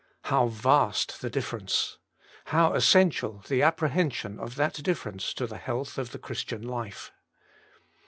How 0.23 0.47
vast 0.47 1.21
the 1.21 1.29
dif 1.29 1.51
ference. 1.51 1.97
How 2.45 2.73
essential 2.73 3.43
the 3.47 3.61
apprehension 3.61 4.39
of 4.39 4.55
that 4.55 4.81
difference 4.81 5.31
to 5.35 5.45
the 5.45 5.57
health 5.59 5.99
of 5.99 6.11
the 6.11 6.17
Christian 6.17 6.63
life. 6.63 7.11